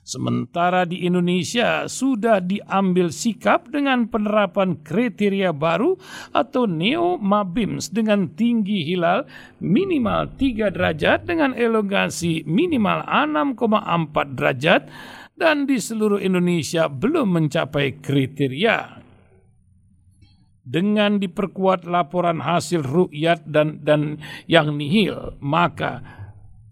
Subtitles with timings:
[0.00, 6.00] Sementara di Indonesia sudah diambil sikap dengan penerapan kriteria baru
[6.32, 9.28] atau Neo Mabims dengan tinggi hilal
[9.60, 14.82] minimal 3 derajat dengan elongasi minimal 6,4 derajat
[15.36, 19.04] dan di seluruh Indonesia belum mencapai kriteria.
[20.60, 26.19] Dengan diperkuat laporan hasil rukyat dan dan yang nihil maka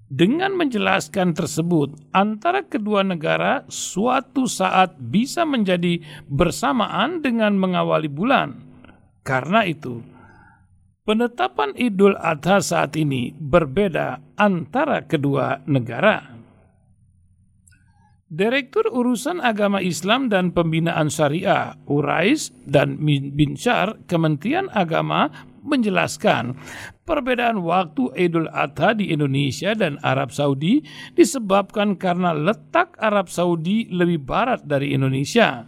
[0.09, 8.57] dengan menjelaskan tersebut, antara kedua negara suatu saat bisa menjadi bersamaan dengan mengawali bulan.
[9.21, 10.01] Karena itu,
[11.05, 16.41] penetapan Idul Adha saat ini berbeda antara kedua negara.
[18.29, 23.01] Direktur Urusan Agama Islam dan Pembinaan Syariah, Urais dan
[23.33, 25.33] Binsyar, Kementerian Agama
[25.63, 26.59] menjelaskan
[27.09, 34.23] perbedaan waktu Idul Adha di Indonesia dan Arab Saudi disebabkan karena letak Arab Saudi lebih
[34.23, 35.65] barat dari Indonesia.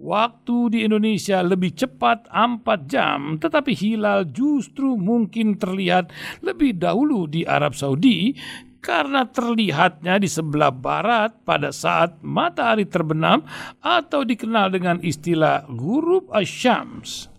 [0.00, 6.08] Waktu di Indonesia lebih cepat 4 jam, tetapi hilal justru mungkin terlihat
[6.40, 8.32] lebih dahulu di Arab Saudi
[8.80, 13.44] karena terlihatnya di sebelah barat pada saat matahari terbenam
[13.84, 17.29] atau dikenal dengan istilah Ghurub Asyams.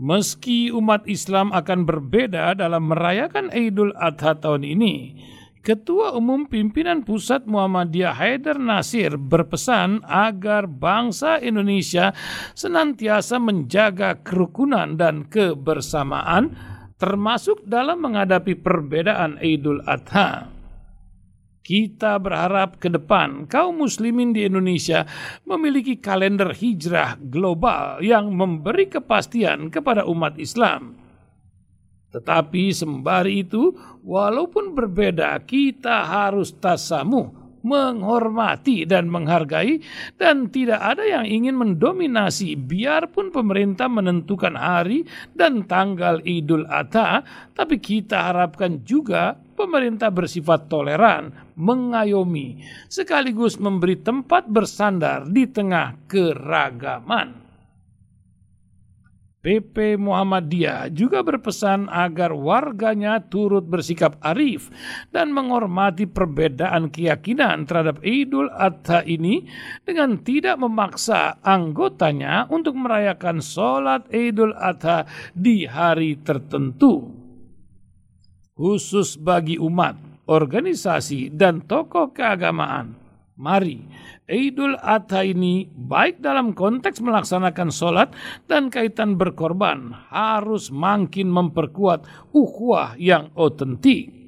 [0.00, 5.12] Meski umat Islam akan berbeda dalam merayakan Idul Adha tahun ini,
[5.60, 12.16] Ketua Umum Pimpinan Pusat Muhammadiyah Haidar Nasir berpesan agar bangsa Indonesia
[12.56, 16.56] senantiasa menjaga kerukunan dan kebersamaan
[16.96, 20.59] termasuk dalam menghadapi perbedaan Idul Adha.
[21.60, 25.04] Kita berharap ke depan kaum muslimin di Indonesia
[25.44, 30.96] memiliki kalender hijrah global yang memberi kepastian kepada umat Islam.
[32.10, 33.70] Tetapi sembari itu,
[34.02, 39.80] walaupun berbeda, kita harus tasamuh, menghormati dan menghargai
[40.16, 45.04] dan tidak ada yang ingin mendominasi biarpun pemerintah menentukan hari
[45.36, 47.20] dan tanggal Idul Adha
[47.52, 57.40] tapi kita harapkan juga pemerintah bersifat toleran, mengayomi, sekaligus memberi tempat bersandar di tengah keragaman.
[59.40, 64.68] PP Muhammadiyah juga berpesan agar warganya turut bersikap arif
[65.16, 69.48] dan menghormati perbedaan keyakinan terhadap Idul Adha ini
[69.80, 77.19] dengan tidak memaksa anggotanya untuk merayakan sholat Idul Adha di hari tertentu
[78.60, 79.96] khusus bagi umat,
[80.28, 82.92] organisasi, dan tokoh keagamaan.
[83.40, 83.80] Mari,
[84.28, 88.12] Idul Adha ini baik dalam konteks melaksanakan sholat
[88.44, 92.04] dan kaitan berkorban harus makin memperkuat
[92.36, 94.19] ukhuwah yang otentik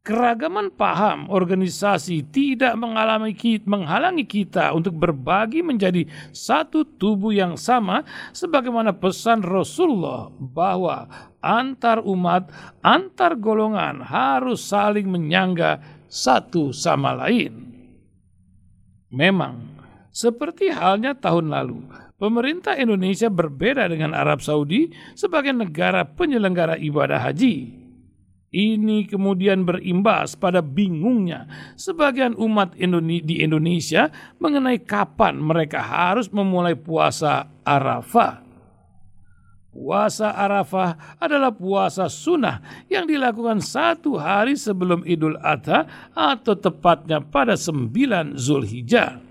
[0.00, 3.36] keragaman paham organisasi tidak mengalami
[3.68, 11.04] menghalangi kita untuk berbagi menjadi satu tubuh yang sama sebagaimana pesan Rasulullah bahwa
[11.44, 12.48] antar umat,
[12.80, 17.68] antar golongan harus saling menyangga satu sama lain.
[19.10, 19.80] Memang,
[20.14, 21.82] seperti halnya tahun lalu,
[22.16, 27.79] pemerintah Indonesia berbeda dengan Arab Saudi sebagai negara penyelenggara ibadah haji.
[28.50, 31.46] Ini kemudian berimbas pada bingungnya
[31.78, 34.10] sebagian umat di Indonesia
[34.42, 38.42] mengenai kapan mereka harus memulai puasa Arafah.
[39.70, 42.58] Puasa Arafah adalah puasa sunnah
[42.90, 49.30] yang dilakukan satu hari sebelum Idul Adha atau tepatnya pada sembilan Zulhijjah.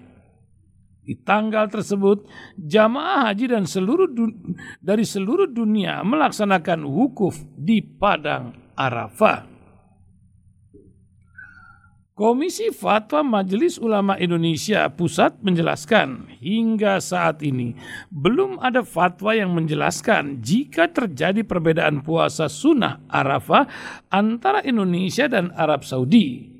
[1.04, 2.24] Di tanggal tersebut,
[2.56, 4.08] jamaah haji dan seluruh
[4.80, 9.44] dari seluruh dunia melaksanakan wukuf di Padang Arafah.
[12.16, 17.76] Komisi Fatwa Majelis Ulama Indonesia Pusat menjelaskan hingga saat ini
[18.12, 23.68] belum ada fatwa yang menjelaskan jika terjadi perbedaan puasa sunnah Arafah
[24.12, 26.56] antara Indonesia dan Arab Saudi.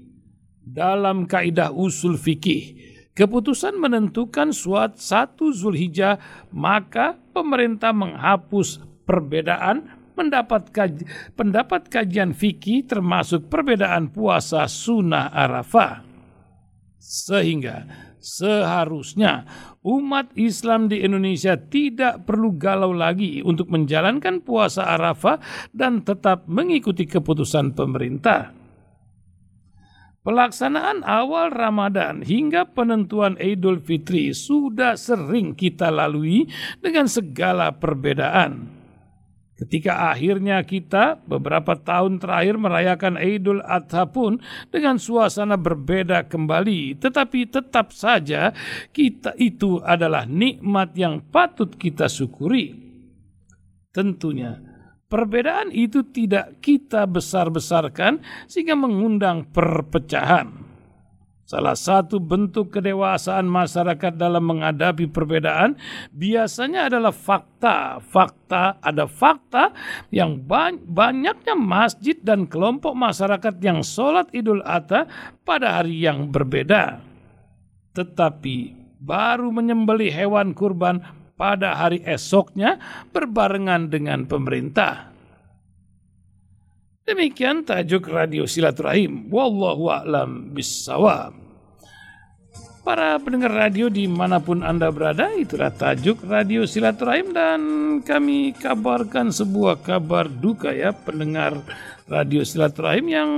[0.64, 2.80] Dalam kaidah usul fikih,
[3.12, 6.20] keputusan menentukan suat satu Zulhijjah
[6.56, 11.08] maka pemerintah menghapus perbedaan mendapat kaj,
[11.40, 16.04] pendapat kajian fikih termasuk perbedaan puasa sunnah Arafah.
[17.00, 17.88] Sehingga
[18.20, 19.48] seharusnya
[19.88, 25.40] umat Islam di Indonesia tidak perlu galau lagi untuk menjalankan puasa Arafah
[25.72, 28.60] dan tetap mengikuti keputusan pemerintah.
[30.20, 36.44] Pelaksanaan awal Ramadan hingga penentuan Idul Fitri sudah sering kita lalui
[36.84, 38.79] dengan segala perbedaan.
[39.60, 44.40] Ketika akhirnya kita beberapa tahun terakhir merayakan Idul Adha pun
[44.72, 48.56] dengan suasana berbeda kembali, tetapi tetap saja
[48.96, 52.72] kita itu adalah nikmat yang patut kita syukuri.
[53.92, 54.64] Tentunya
[55.12, 60.59] perbedaan itu tidak kita besar-besarkan sehingga mengundang perpecahan.
[61.50, 65.82] Salah satu bentuk kedewasaan masyarakat dalam menghadapi perbedaan
[66.14, 67.98] biasanya adalah fakta.
[68.06, 69.74] Fakta ada fakta
[70.14, 70.38] yang
[70.86, 75.10] banyaknya masjid dan kelompok masyarakat yang sholat Idul Adha
[75.42, 77.02] pada hari yang berbeda.
[77.98, 81.02] Tetapi baru menyembeli hewan kurban
[81.34, 82.78] pada hari esoknya
[83.10, 85.10] berbarengan dengan pemerintah.
[87.10, 89.34] Demikian tajuk Radio Silaturahim.
[89.34, 91.34] Wallahu a'lam bissawab.
[92.86, 97.62] Para pendengar radio di mana pun Anda berada, itulah tajuk Radio Silaturahim dan
[98.06, 101.58] kami kabarkan sebuah kabar duka ya pendengar
[102.06, 103.30] Radio Silaturahim yang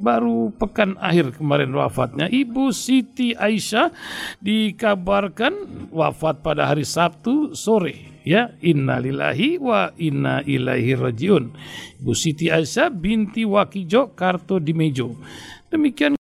[0.00, 2.24] baru pekan akhir kemarin wafatnya.
[2.24, 3.92] Ibu Siti Aisyah
[4.40, 11.50] dikabarkan wafat pada hari Sabtu sore ya innalillahi wa inna ilaihi rajiun.
[12.00, 15.14] Bu Siti Aisyah binti Wakijo Karto Dimejo.
[15.70, 16.18] Demikian